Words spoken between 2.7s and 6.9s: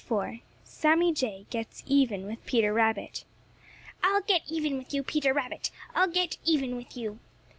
RABBIT* "I'll get even with you, Peter Rabbit! I'll get even